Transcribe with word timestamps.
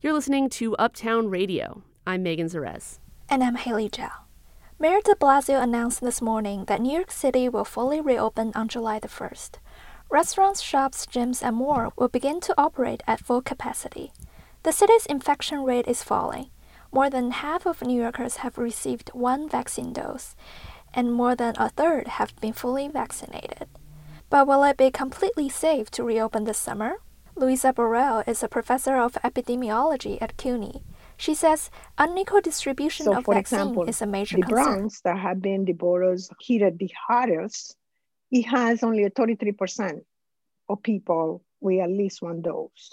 You're 0.00 0.12
listening 0.12 0.48
to 0.50 0.76
Uptown 0.76 1.28
Radio. 1.28 1.82
I'm 2.06 2.22
Megan 2.22 2.46
Zares. 2.46 3.00
And 3.28 3.42
I'm 3.42 3.56
Haley 3.56 3.88
Zhao. 3.88 4.12
Mayor 4.78 5.00
de 5.04 5.16
Blasio 5.16 5.60
announced 5.60 6.00
this 6.00 6.22
morning 6.22 6.66
that 6.66 6.80
New 6.80 6.92
York 6.92 7.10
City 7.10 7.48
will 7.48 7.64
fully 7.64 8.00
reopen 8.00 8.52
on 8.54 8.68
July 8.68 9.00
the 9.00 9.08
1st. 9.08 9.56
Restaurants, 10.08 10.60
shops, 10.60 11.04
gyms, 11.04 11.42
and 11.42 11.56
more 11.56 11.92
will 11.96 12.06
begin 12.06 12.38
to 12.42 12.54
operate 12.56 13.02
at 13.08 13.18
full 13.18 13.42
capacity. 13.42 14.12
The 14.62 14.70
city's 14.70 15.04
infection 15.06 15.64
rate 15.64 15.88
is 15.88 16.04
falling. 16.04 16.50
More 16.92 17.10
than 17.10 17.32
half 17.32 17.66
of 17.66 17.82
New 17.82 18.00
Yorkers 18.00 18.36
have 18.36 18.56
received 18.56 19.10
one 19.14 19.48
vaccine 19.48 19.92
dose, 19.92 20.36
and 20.94 21.12
more 21.12 21.34
than 21.34 21.56
a 21.58 21.70
third 21.70 22.06
have 22.06 22.36
been 22.40 22.52
fully 22.52 22.86
vaccinated. 22.86 23.66
But 24.30 24.46
will 24.46 24.62
it 24.62 24.76
be 24.76 24.92
completely 24.92 25.48
safe 25.48 25.90
to 25.90 26.04
reopen 26.04 26.44
this 26.44 26.56
summer? 26.58 26.98
Luisa 27.38 27.72
Borrell 27.72 28.26
is 28.26 28.42
a 28.42 28.48
professor 28.48 28.96
of 28.96 29.12
epidemiology 29.22 30.20
at 30.20 30.36
CUNY. 30.36 30.82
She 31.16 31.34
says 31.36 31.70
unequal 31.96 32.40
distribution 32.40 33.04
so 33.04 33.14
of 33.14 33.24
for 33.24 33.34
vaccine 33.34 33.60
example, 33.60 33.84
is 33.84 34.02
a 34.02 34.06
major 34.06 34.36
the 34.38 34.42
concern. 34.42 34.64
Bronx 34.64 35.00
that 35.02 35.16
have 35.18 35.40
been 35.40 35.64
the 35.64 35.72
boroughs 35.72 36.30
hit 36.40 36.78
the 36.78 36.90
hardest, 37.06 37.76
it 38.32 38.42
has 38.42 38.82
only 38.82 39.04
a 39.04 39.10
33% 39.10 40.00
of 40.68 40.82
people 40.82 41.44
with 41.60 41.80
at 41.80 41.90
least 41.90 42.22
one 42.22 42.42
dose. 42.42 42.92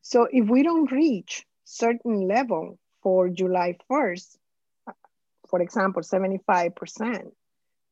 So 0.00 0.26
if 0.30 0.48
we 0.48 0.62
don't 0.62 0.90
reach 0.90 1.44
certain 1.64 2.26
level 2.26 2.78
for 3.02 3.28
July 3.28 3.76
1st, 3.90 4.36
uh, 4.86 4.92
for 5.46 5.60
example, 5.60 6.02
75%, 6.02 7.32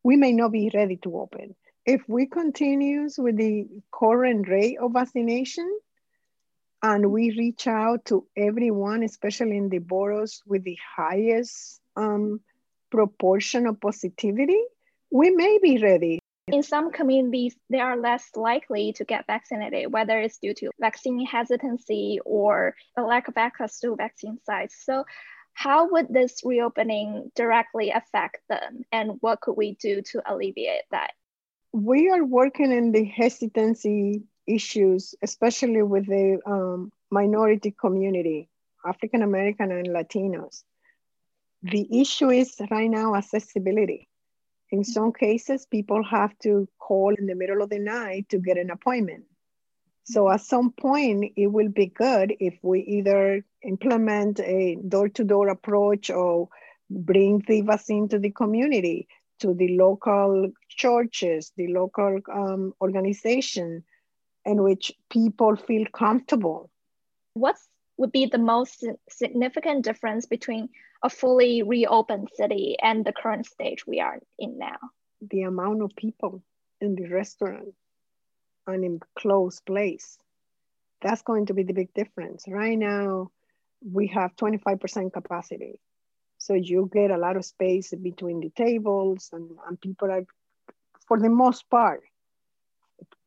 we 0.02 0.16
may 0.16 0.32
not 0.32 0.52
be 0.52 0.70
ready 0.72 0.96
to 1.02 1.18
open. 1.18 1.54
If 1.88 2.06
we 2.06 2.26
continue 2.26 3.08
with 3.16 3.38
the 3.38 3.66
current 3.90 4.46
rate 4.46 4.76
of 4.78 4.92
vaccination 4.92 5.66
and 6.82 7.10
we 7.10 7.30
reach 7.30 7.66
out 7.66 8.04
to 8.08 8.26
everyone, 8.36 9.02
especially 9.02 9.56
in 9.56 9.70
the 9.70 9.78
boroughs 9.78 10.42
with 10.46 10.64
the 10.64 10.76
highest 10.96 11.80
um, 11.96 12.40
proportion 12.90 13.66
of 13.66 13.80
positivity, 13.80 14.62
we 15.10 15.30
may 15.30 15.58
be 15.62 15.78
ready. 15.78 16.18
In 16.48 16.62
some 16.62 16.92
communities, 16.92 17.56
they 17.70 17.80
are 17.80 17.96
less 17.96 18.28
likely 18.36 18.92
to 18.92 19.06
get 19.06 19.26
vaccinated, 19.26 19.90
whether 19.90 20.20
it's 20.20 20.36
due 20.36 20.52
to 20.52 20.70
vaccine 20.78 21.24
hesitancy 21.24 22.20
or 22.26 22.74
a 22.98 23.02
lack 23.02 23.28
of 23.28 23.38
access 23.38 23.80
to 23.80 23.96
vaccine 23.96 24.36
sites. 24.44 24.76
So, 24.84 25.06
how 25.54 25.90
would 25.90 26.08
this 26.10 26.42
reopening 26.44 27.32
directly 27.34 27.92
affect 27.92 28.42
them, 28.50 28.82
and 28.92 29.12
what 29.20 29.40
could 29.40 29.56
we 29.56 29.72
do 29.80 30.02
to 30.02 30.22
alleviate 30.30 30.84
that? 30.90 31.12
We 31.72 32.08
are 32.10 32.24
working 32.24 32.72
in 32.72 32.92
the 32.92 33.04
hesitancy 33.04 34.22
issues, 34.46 35.14
especially 35.22 35.82
with 35.82 36.06
the 36.06 36.40
um, 36.46 36.90
minority 37.10 37.70
community, 37.70 38.48
African 38.84 39.22
American 39.22 39.70
and 39.72 39.88
Latinos. 39.88 40.64
The 41.62 42.00
issue 42.00 42.30
is 42.30 42.56
right 42.70 42.90
now 42.90 43.14
accessibility. 43.14 44.08
In 44.70 44.84
some 44.84 45.12
cases, 45.12 45.66
people 45.66 46.02
have 46.04 46.38
to 46.40 46.68
call 46.78 47.14
in 47.14 47.26
the 47.26 47.34
middle 47.34 47.62
of 47.62 47.70
the 47.70 47.78
night 47.78 48.28
to 48.30 48.38
get 48.38 48.58
an 48.58 48.70
appointment. 48.70 49.24
So 50.04 50.30
at 50.30 50.40
some 50.40 50.72
point, 50.72 51.32
it 51.36 51.48
will 51.48 51.68
be 51.68 51.86
good 51.86 52.34
if 52.40 52.58
we 52.62 52.80
either 52.80 53.44
implement 53.62 54.40
a 54.40 54.76
door-to-door 54.76 55.48
approach 55.48 56.10
or 56.10 56.48
bring 56.90 57.42
the 57.46 57.60
vaccine 57.62 58.08
to 58.08 58.18
the 58.18 58.30
community, 58.30 59.08
to 59.40 59.54
the 59.54 59.76
local 59.76 60.50
churches, 60.68 61.52
the 61.56 61.68
local 61.68 62.20
um, 62.32 62.74
organization, 62.80 63.84
in 64.44 64.62
which 64.62 64.92
people 65.10 65.56
feel 65.56 65.84
comfortable. 65.92 66.70
What 67.34 67.56
would 67.96 68.12
be 68.12 68.26
the 68.26 68.38
most 68.38 68.84
significant 69.08 69.84
difference 69.84 70.26
between 70.26 70.68
a 71.02 71.10
fully 71.10 71.62
reopened 71.62 72.28
city 72.34 72.76
and 72.82 73.04
the 73.04 73.12
current 73.12 73.46
stage 73.46 73.86
we 73.86 74.00
are 74.00 74.18
in 74.38 74.58
now? 74.58 74.78
The 75.20 75.42
amount 75.42 75.82
of 75.82 75.94
people 75.96 76.42
in 76.80 76.94
the 76.94 77.08
restaurant 77.08 77.74
and 78.66 78.84
in 78.84 79.00
closed 79.16 79.64
place. 79.66 80.18
That's 81.02 81.22
going 81.22 81.46
to 81.46 81.54
be 81.54 81.62
the 81.62 81.72
big 81.72 81.92
difference. 81.94 82.44
Right 82.48 82.78
now, 82.78 83.30
we 83.80 84.08
have 84.08 84.36
25% 84.36 85.12
capacity. 85.12 85.80
So 86.38 86.54
you 86.54 86.88
get 86.92 87.10
a 87.10 87.18
lot 87.18 87.36
of 87.36 87.44
space 87.44 87.92
between 87.92 88.40
the 88.40 88.50
tables 88.50 89.30
and, 89.32 89.50
and 89.66 89.80
people 89.80 90.10
are, 90.10 90.24
for 91.06 91.18
the 91.18 91.28
most 91.28 91.68
part, 91.68 92.02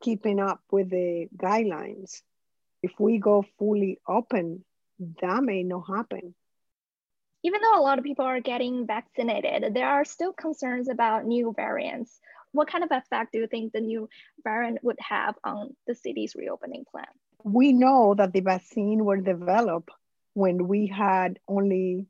keeping 0.00 0.40
up 0.40 0.60
with 0.70 0.90
the 0.90 1.28
guidelines. 1.36 2.22
If 2.82 2.92
we 2.98 3.18
go 3.18 3.44
fully 3.58 4.00
open, 4.08 4.64
that 5.20 5.42
may 5.42 5.62
not 5.62 5.82
happen. 5.82 6.34
Even 7.44 7.60
though 7.60 7.78
a 7.78 7.82
lot 7.82 7.98
of 7.98 8.04
people 8.04 8.24
are 8.24 8.40
getting 8.40 8.86
vaccinated, 8.86 9.74
there 9.74 9.88
are 9.88 10.04
still 10.04 10.32
concerns 10.32 10.88
about 10.88 11.26
new 11.26 11.52
variants. 11.54 12.18
What 12.52 12.68
kind 12.68 12.84
of 12.84 12.90
effect 12.92 13.32
do 13.32 13.38
you 13.38 13.46
think 13.46 13.72
the 13.72 13.80
new 13.80 14.08
variant 14.44 14.82
would 14.82 14.98
have 15.00 15.36
on 15.44 15.74
the 15.86 15.94
city's 15.94 16.34
reopening 16.36 16.84
plan? 16.90 17.06
We 17.44 17.72
know 17.72 18.14
that 18.14 18.32
the 18.32 18.40
vaccine 18.40 19.04
were 19.04 19.16
developed 19.16 19.90
when 20.34 20.68
we 20.68 20.86
had 20.86 21.40
only 21.48 22.06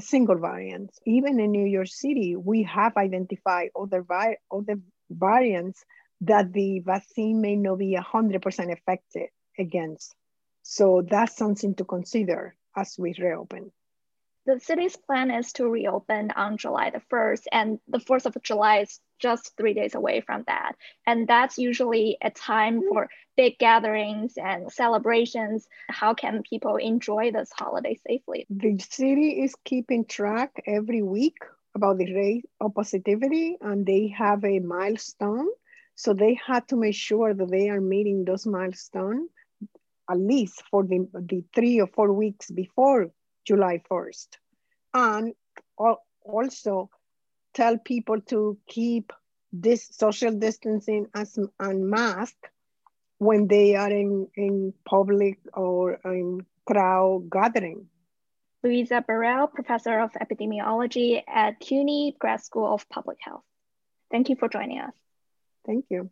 single 0.00 0.36
variant. 0.38 0.90
Even 1.06 1.40
in 1.40 1.50
New 1.52 1.66
York 1.66 1.88
City, 1.88 2.36
we 2.36 2.62
have 2.64 2.96
identified 2.96 3.70
other, 3.78 4.02
vi- 4.02 4.38
other 4.50 4.80
variants 5.10 5.84
that 6.22 6.52
the 6.52 6.80
vaccine 6.80 7.40
may 7.40 7.56
not 7.56 7.78
be 7.78 7.96
100% 7.96 8.72
effective 8.72 9.28
against. 9.58 10.14
So 10.62 11.02
that's 11.08 11.36
something 11.36 11.74
to 11.76 11.84
consider 11.84 12.56
as 12.76 12.96
we 12.98 13.14
reopen. 13.18 13.72
The 14.46 14.60
city's 14.60 14.96
plan 14.96 15.30
is 15.30 15.52
to 15.54 15.68
reopen 15.68 16.30
on 16.30 16.56
July 16.56 16.90
the 16.90 17.02
1st, 17.12 17.44
and 17.50 17.80
the 17.88 17.98
4th 17.98 18.26
of 18.26 18.42
July 18.42 18.78
is 18.78 19.00
just 19.18 19.56
three 19.56 19.74
days 19.74 19.94
away 19.94 20.20
from 20.20 20.44
that. 20.46 20.72
And 21.06 21.26
that's 21.26 21.58
usually 21.58 22.18
a 22.22 22.30
time 22.30 22.82
for 22.88 23.08
big 23.36 23.58
gatherings 23.58 24.34
and 24.36 24.70
celebrations. 24.72 25.66
How 25.88 26.14
can 26.14 26.42
people 26.42 26.76
enjoy 26.76 27.32
this 27.32 27.50
holiday 27.52 27.98
safely? 28.06 28.46
The 28.50 28.78
city 28.78 29.42
is 29.42 29.54
keeping 29.64 30.04
track 30.04 30.62
every 30.66 31.02
week 31.02 31.38
about 31.74 31.98
the 31.98 32.14
rate 32.14 32.46
of 32.60 32.74
positivity, 32.74 33.56
and 33.60 33.84
they 33.84 34.08
have 34.08 34.44
a 34.44 34.60
milestone. 34.60 35.48
So 35.94 36.12
they 36.14 36.38
had 36.46 36.68
to 36.68 36.76
make 36.76 36.94
sure 36.94 37.32
that 37.34 37.50
they 37.50 37.68
are 37.70 37.80
meeting 37.80 38.24
those 38.24 38.46
milestones 38.46 39.30
at 40.10 40.18
least 40.18 40.62
for 40.70 40.84
the, 40.84 41.08
the 41.14 41.44
three 41.54 41.80
or 41.80 41.86
four 41.88 42.12
weeks 42.12 42.50
before 42.50 43.10
July 43.44 43.82
1st. 43.90 44.28
And 44.94 45.34
also 46.22 46.90
tell 47.56 47.78
people 47.78 48.20
to 48.20 48.58
keep 48.68 49.12
this 49.52 49.88
social 49.90 50.32
distancing 50.32 51.06
as, 51.14 51.38
and 51.58 51.88
mask 51.88 52.36
when 53.18 53.48
they 53.48 53.74
are 53.74 53.90
in, 53.90 54.28
in 54.36 54.74
public 54.84 55.38
or 55.54 55.98
in 56.04 56.44
crowd 56.66 57.30
gathering. 57.30 57.86
Luisa 58.62 59.02
Borrell, 59.08 59.50
Professor 59.50 60.00
of 60.00 60.10
Epidemiology 60.12 61.22
at 61.26 61.58
CUNY 61.60 62.16
Grad 62.18 62.42
School 62.42 62.74
of 62.74 62.88
Public 62.90 63.18
Health. 63.20 63.44
Thank 64.10 64.28
you 64.28 64.36
for 64.36 64.48
joining 64.48 64.80
us. 64.80 64.94
Thank 65.64 65.86
you. 65.88 66.10